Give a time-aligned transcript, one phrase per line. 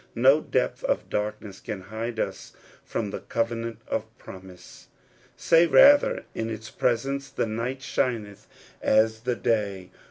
[0.15, 2.53] No depth of darkness can hide us
[2.83, 4.87] from the covenant of promise;
[5.37, 8.47] say, rather, in its presence the night shineth
[8.81, 9.91] as the day.